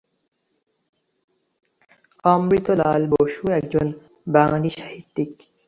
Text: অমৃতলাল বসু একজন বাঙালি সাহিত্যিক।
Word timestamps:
অমৃতলাল 2.23 3.01
বসু 3.13 3.43
একজন 3.59 3.87
বাঙালি 4.27 4.69
সাহিত্যিক। 4.69 5.31